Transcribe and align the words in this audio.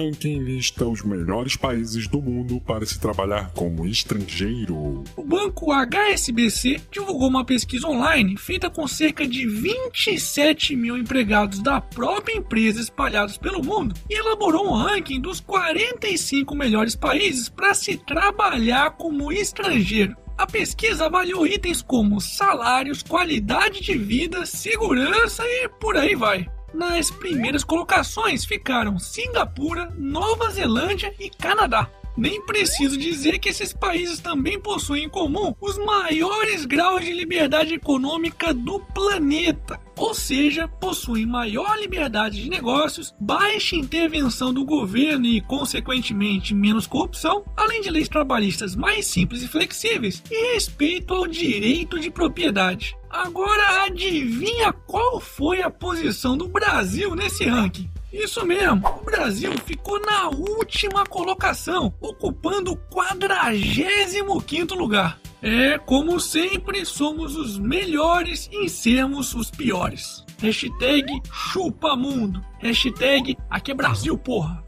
ranking 0.00 0.38
lista 0.38 0.86
os 0.86 1.02
melhores 1.02 1.56
países 1.56 2.08
do 2.08 2.22
mundo 2.22 2.60
para 2.60 2.86
se 2.86 2.98
trabalhar 2.98 3.50
como 3.50 3.86
estrangeiro. 3.86 5.04
O 5.14 5.22
banco 5.22 5.72
HSBC 5.72 6.80
divulgou 6.90 7.28
uma 7.28 7.44
pesquisa 7.44 7.86
online 7.86 8.36
feita 8.36 8.70
com 8.70 8.88
cerca 8.88 9.26
de 9.26 9.46
27 9.46 10.74
mil 10.74 10.96
empregados 10.96 11.60
da 11.60 11.80
própria 11.80 12.36
empresa 12.36 12.80
espalhados 12.80 13.36
pelo 13.36 13.62
mundo 13.62 13.94
e 14.08 14.18
elaborou 14.18 14.68
um 14.68 14.74
ranking 14.74 15.20
dos 15.20 15.40
45 15.40 16.54
melhores 16.54 16.96
países 16.96 17.48
para 17.48 17.74
se 17.74 17.96
trabalhar 17.98 18.92
como 18.92 19.30
estrangeiro. 19.30 20.16
A 20.38 20.46
pesquisa 20.46 21.04
avaliou 21.04 21.46
itens 21.46 21.82
como 21.82 22.18
salários, 22.18 23.02
qualidade 23.02 23.82
de 23.82 23.98
vida, 23.98 24.46
segurança 24.46 25.42
e 25.44 25.68
por 25.68 25.98
aí 25.98 26.14
vai. 26.14 26.48
Nas 26.72 27.10
primeiras 27.10 27.64
colocações 27.64 28.44
ficaram 28.44 28.98
Singapura, 28.98 29.92
Nova 29.96 30.50
Zelândia 30.50 31.14
e 31.18 31.28
Canadá. 31.28 31.88
Nem 32.20 32.38
preciso 32.42 32.98
dizer 32.98 33.38
que 33.38 33.48
esses 33.48 33.72
países 33.72 34.20
também 34.20 34.60
possuem 34.60 35.04
em 35.04 35.08
comum 35.08 35.54
os 35.58 35.78
maiores 35.78 36.66
graus 36.66 37.02
de 37.02 37.14
liberdade 37.14 37.72
econômica 37.72 38.52
do 38.52 38.78
planeta, 38.78 39.80
ou 39.96 40.12
seja, 40.12 40.68
possuem 40.68 41.24
maior 41.24 41.78
liberdade 41.78 42.42
de 42.42 42.50
negócios, 42.50 43.14
baixa 43.18 43.74
intervenção 43.74 44.52
do 44.52 44.66
governo 44.66 45.24
e, 45.24 45.40
consequentemente, 45.40 46.54
menos 46.54 46.86
corrupção, 46.86 47.42
além 47.56 47.80
de 47.80 47.88
leis 47.88 48.06
trabalhistas 48.06 48.76
mais 48.76 49.06
simples 49.06 49.42
e 49.42 49.48
flexíveis 49.48 50.22
e 50.30 50.52
respeito 50.52 51.14
ao 51.14 51.26
direito 51.26 51.98
de 51.98 52.10
propriedade. 52.10 52.94
Agora 53.08 53.86
adivinha 53.86 54.74
qual 54.74 55.18
foi 55.20 55.62
a 55.62 55.70
posição 55.70 56.36
do 56.36 56.46
Brasil 56.48 57.14
nesse 57.14 57.44
ranking? 57.44 57.88
Isso 58.12 58.44
mesmo, 58.44 58.86
o 58.88 59.04
Brasil 59.04 59.52
ficou 59.64 60.00
na 60.00 60.28
última 60.28 61.06
colocação, 61.06 61.94
ocupando 62.00 62.72
o 62.72 62.76
45 62.76 64.74
lugar. 64.74 65.20
É, 65.42 65.78
como 65.78 66.20
sempre, 66.20 66.84
somos 66.84 67.36
os 67.36 67.58
melhores 67.58 68.50
em 68.52 68.68
sermos 68.68 69.34
os 69.34 69.50
piores. 69.50 70.24
Hashtag 70.38 71.20
chupamundo. 71.32 72.44
Hashtag 72.58 73.36
aqui 73.48 73.70
é 73.70 73.74
Brasil, 73.74 74.18
porra. 74.18 74.62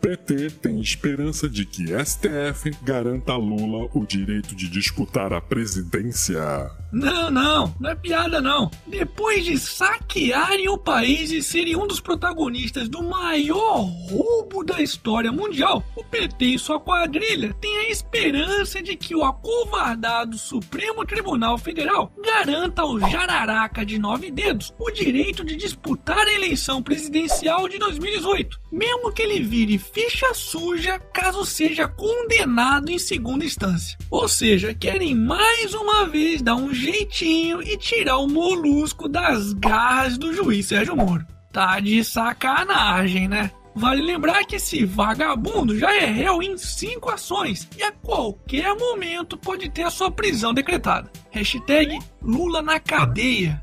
PT 0.00 0.50
tem 0.60 0.80
esperança 0.80 1.48
de 1.48 1.64
que 1.64 1.86
STF 2.04 2.70
garanta 2.82 3.32
a 3.32 3.36
Lula 3.36 3.88
o 3.94 4.04
direito 4.04 4.54
de 4.54 4.68
disputar 4.68 5.32
a 5.32 5.40
presidência. 5.40 6.70
Não, 6.94 7.28
não, 7.28 7.74
não 7.80 7.90
é 7.90 7.94
piada 7.96 8.40
não. 8.40 8.70
Depois 8.86 9.44
de 9.44 9.58
saquearem 9.58 10.68
o 10.68 10.78
país 10.78 11.32
e 11.32 11.42
serem 11.42 11.74
um 11.74 11.88
dos 11.88 11.98
protagonistas 11.98 12.88
do 12.88 13.02
maior 13.02 13.80
roubo 14.08 14.62
da 14.62 14.80
história 14.80 15.32
mundial, 15.32 15.82
o 15.96 16.04
PT 16.04 16.44
e 16.44 16.58
sua 16.58 16.78
quadrilha 16.78 17.52
têm 17.60 17.78
a 17.78 17.90
esperança 17.90 18.80
de 18.80 18.94
que 18.94 19.14
o 19.14 19.24
acovardado 19.24 20.38
Supremo 20.38 21.04
Tribunal 21.04 21.58
Federal 21.58 22.12
garanta 22.24 22.82
ao 22.82 23.00
jararaca 23.00 23.84
de 23.84 23.98
nove 23.98 24.30
dedos 24.30 24.72
o 24.78 24.88
direito 24.90 25.44
de 25.44 25.56
disputar 25.56 26.28
a 26.28 26.32
eleição 26.32 26.80
presidencial 26.80 27.68
de 27.68 27.76
2018, 27.76 28.60
mesmo 28.70 29.12
que 29.12 29.22
ele 29.22 29.40
vire 29.40 29.78
ficha 29.78 30.32
suja 30.32 30.98
caso 30.98 31.44
seja 31.44 31.88
condenado 31.88 32.90
em 32.90 32.98
segunda 33.00 33.44
instância. 33.44 33.98
Ou 34.08 34.28
seja, 34.28 34.72
querem 34.72 35.12
mais 35.14 35.74
uma 35.74 36.06
vez 36.06 36.40
dar 36.40 36.54
um 36.54 36.72
jeitinho 36.84 37.62
e 37.62 37.76
tirar 37.76 38.18
o 38.18 38.28
molusco 38.28 39.08
das 39.08 39.52
garras 39.54 40.18
do 40.18 40.32
juiz 40.32 40.66
Sérgio 40.66 40.96
Moro. 40.96 41.26
Tá 41.52 41.80
de 41.80 42.02
sacanagem, 42.04 43.28
né? 43.28 43.50
Vale 43.76 44.02
lembrar 44.02 44.44
que 44.44 44.56
esse 44.56 44.84
vagabundo 44.84 45.76
já 45.76 45.92
é 45.94 46.06
réu 46.06 46.40
em 46.42 46.56
cinco 46.56 47.10
ações 47.10 47.68
e 47.76 47.82
a 47.82 47.90
qualquer 47.90 48.74
momento 48.76 49.36
pode 49.36 49.68
ter 49.68 49.82
a 49.82 49.90
sua 49.90 50.10
prisão 50.10 50.54
decretada. 50.54 51.10
Hashtag 51.32 51.98
Lula 52.22 52.62
na 52.62 52.78
cadeia. 52.78 53.60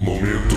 Momento. 0.00 0.54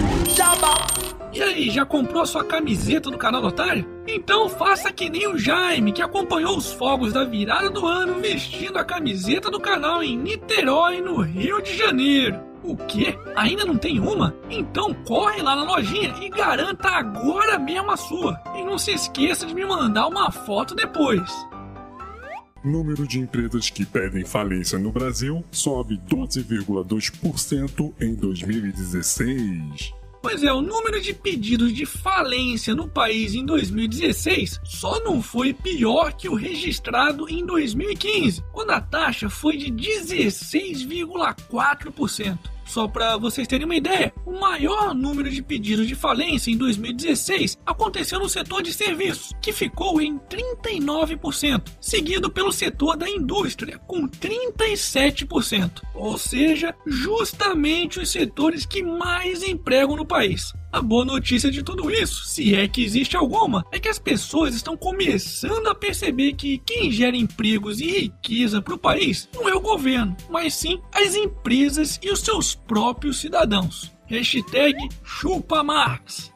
E 1.36 1.44
aí, 1.44 1.70
já 1.70 1.86
comprou 1.86 2.22
a 2.22 2.26
sua 2.26 2.46
camiseta 2.46 3.12
do 3.12 3.18
canal 3.18 3.42
do 3.42 3.48
Otário? 3.48 3.86
Então 4.08 4.48
faça 4.48 4.90
que 4.94 5.10
nem 5.10 5.28
o 5.28 5.38
Jaime, 5.38 5.92
que 5.92 6.02
acompanhou 6.02 6.56
os 6.56 6.72
fogos 6.72 7.12
da 7.12 7.26
virada 7.26 7.70
do 7.70 7.86
ano 7.86 8.22
vestindo 8.22 8.78
a 8.78 8.86
camiseta 8.86 9.52
do 9.52 9.60
canal 9.60 10.02
em 10.02 10.18
Niterói, 10.18 11.02
no 11.02 11.20
Rio 11.20 11.62
de 11.62 11.76
Janeiro. 11.76 12.40
O 12.64 12.78
quê? 12.78 13.20
Ainda 13.36 13.66
não 13.66 13.78
tem 13.78 14.00
uma? 14.00 14.34
Então 14.50 14.94
corre 15.06 15.42
lá 15.42 15.58
na 15.58 15.64
lojinha 15.64 16.16
e 16.22 16.30
garanta 16.30 16.88
agora 16.88 17.60
mesmo 17.60 17.92
a 17.92 17.98
sua. 17.98 18.42
E 18.56 18.64
não 18.64 18.78
se 18.78 18.92
esqueça 18.92 19.46
de 19.46 19.54
me 19.54 19.66
mandar 19.66 20.08
uma 20.08 20.32
foto 20.32 20.74
depois. 20.74 21.30
Número 22.64 23.06
de 23.06 23.20
empresas 23.20 23.70
que 23.70 23.86
pedem 23.86 24.24
falência 24.24 24.80
no 24.80 24.90
Brasil 24.90 25.44
sobe 25.52 26.00
12,2% 26.10 27.94
em 28.00 28.16
2016. 28.16 30.05
Pois 30.28 30.44
é, 30.44 30.52
o 30.52 30.60
número 30.60 31.00
de 31.00 31.14
pedidos 31.14 31.72
de 31.72 31.86
falência 31.86 32.74
no 32.74 32.88
país 32.88 33.36
em 33.36 33.46
2016 33.46 34.60
só 34.64 35.00
não 35.04 35.22
foi 35.22 35.54
pior 35.54 36.14
que 36.14 36.28
o 36.28 36.34
registrado 36.34 37.30
em 37.30 37.46
2015, 37.46 38.44
quando 38.52 38.72
a 38.72 38.82
taxa 38.82 39.30
foi 39.30 39.56
de 39.56 39.72
16,4%. 39.72 42.55
Só 42.66 42.88
para 42.88 43.16
vocês 43.16 43.48
terem 43.48 43.66
uma 43.66 43.76
ideia, 43.76 44.14
o 44.26 44.40
maior 44.40 44.94
número 44.94 45.30
de 45.30 45.42
pedidos 45.42 45.88
de 45.88 45.96
falência 45.96 46.52
em 46.52 46.58
2016 46.58 47.58
aconteceu 47.66 48.20
no 48.20 48.28
setor 48.28 48.64
de 48.64 48.74
serviços, 48.74 49.32
que 49.42 49.54
ficou 49.54 50.02
em 50.02 50.20
39%, 50.20 51.64
seguido 51.80 52.30
pelo 52.30 52.52
setor 52.52 52.98
da 52.98 53.10
indústria, 53.10 53.78
com 53.88 54.08
37%, 54.08 55.82
ou 55.94 56.18
seja, 56.18 56.76
justamente 56.86 58.00
os 58.00 58.10
setores 58.10 58.66
que 58.66 58.82
mais 58.82 59.44
empregam 59.44 59.96
no 59.96 60.06
país. 60.06 60.54
A 60.72 60.82
boa 60.82 61.06
notícia 61.06 61.50
de 61.50 61.64
tudo 61.64 61.90
isso, 61.90 62.26
se 62.26 62.54
é 62.54 62.68
que 62.68 62.84
existe 62.84 63.16
alguma, 63.16 63.66
é 63.72 63.80
que 63.80 63.88
as 63.88 63.98
pessoas 63.98 64.54
estão 64.54 64.76
começando 64.76 65.68
a 65.68 65.76
perceber 65.76 66.34
que 66.34 66.58
quem 66.58 66.92
gera 66.92 67.16
empregos 67.16 67.80
e 67.80 67.86
riqueza 67.86 68.62
para 68.62 68.74
o 68.74 68.78
país 68.78 69.30
não 69.34 69.48
é 69.48 69.56
o 69.56 69.62
governo, 69.62 70.16
mas 70.30 70.54
sim 70.54 70.82
as 70.94 71.16
empresas 71.16 72.00
e 72.04 72.12
os 72.12 72.20
seus 72.20 72.56
próprios 72.56 73.22
cidadãos. 73.22 73.92
Hashtag 74.08 74.76
chupa 75.04 75.64
Marx. 75.64 76.34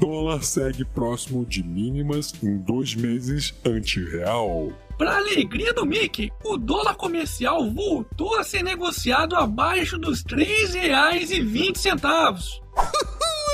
Dólar 0.00 0.42
segue 0.42 0.82
próximo 0.82 1.44
de 1.44 1.62
mínimas 1.62 2.32
em 2.42 2.56
dois 2.56 2.94
meses 2.94 3.54
anti-real. 3.64 4.72
Para 5.00 5.16
alegria 5.16 5.72
do 5.72 5.86
Mickey, 5.86 6.30
o 6.44 6.58
dólar 6.58 6.94
comercial 6.94 7.70
voltou 7.70 8.36
a 8.36 8.44
ser 8.44 8.62
negociado 8.62 9.34
abaixo 9.34 9.96
dos 9.96 10.22
R$ 10.30 10.44
3,20. 10.44 11.88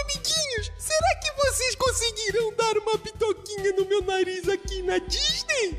Amiguinhos, 0.03 0.73
será 0.77 1.15
que 1.23 1.31
vocês 1.41 1.77
conseguirão 1.77 2.53
dar 2.57 2.77
uma 2.79 2.99
pitoquinha 2.99 3.73
no 3.75 3.87
meu 3.87 4.03
nariz 4.03 4.49
aqui 4.49 4.83
na 4.83 4.99
Disney? 4.99 5.79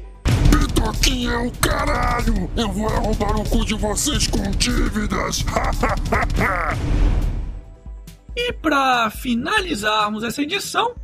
Pitoquinha 0.50 1.32
é 1.32 1.38
o 1.38 1.52
caralho! 1.60 2.50
Eu 2.56 2.72
vou 2.72 2.88
arrombar 2.88 3.36
o 3.36 3.50
cu 3.50 3.66
de 3.66 3.74
vocês 3.74 4.26
com 4.26 4.50
dívidas! 4.52 5.44
E 8.38 8.54
para 8.54 9.10
finalizarmos 9.10 10.24
essa 10.24 10.42
edição, 10.42 10.96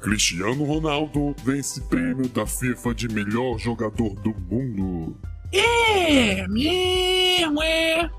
Cristiano 0.00 0.64
Ronaldo 0.64 1.34
vence 1.44 1.80
prêmio 1.82 2.26
da 2.28 2.46
FIFA 2.46 2.94
de 2.94 3.06
melhor 3.08 3.58
jogador 3.58 4.14
do 4.20 4.34
mundo. 4.50 5.16
é 5.52 6.48
mesmo, 6.48 7.62
é. 7.62 8.10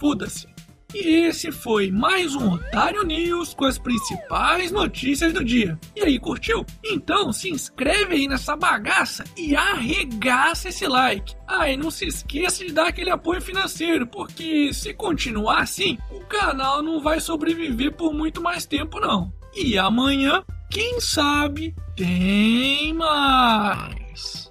Foda-se. 0.00 0.55
E 0.98 1.26
esse 1.26 1.52
foi 1.52 1.90
mais 1.90 2.34
um 2.34 2.54
Otário 2.54 3.02
News 3.02 3.52
com 3.52 3.66
as 3.66 3.76
principais 3.76 4.72
notícias 4.72 5.30
do 5.30 5.44
dia. 5.44 5.78
E 5.94 6.02
aí, 6.02 6.18
curtiu? 6.18 6.64
Então 6.82 7.34
se 7.34 7.50
inscreve 7.50 8.14
aí 8.14 8.26
nessa 8.26 8.56
bagaça 8.56 9.22
e 9.36 9.54
arregaça 9.54 10.70
esse 10.70 10.86
like. 10.86 11.34
Ah, 11.46 11.70
e 11.70 11.76
não 11.76 11.90
se 11.90 12.06
esqueça 12.06 12.64
de 12.64 12.72
dar 12.72 12.88
aquele 12.88 13.10
apoio 13.10 13.42
financeiro, 13.42 14.06
porque 14.06 14.72
se 14.72 14.94
continuar 14.94 15.58
assim, 15.58 15.98
o 16.10 16.20
canal 16.20 16.82
não 16.82 16.98
vai 17.02 17.20
sobreviver 17.20 17.92
por 17.92 18.14
muito 18.14 18.40
mais 18.40 18.64
tempo 18.64 18.98
não. 18.98 19.30
E 19.54 19.76
amanhã, 19.76 20.42
quem 20.70 20.98
sabe, 20.98 21.74
tem 21.94 22.94
mais. 22.94 24.50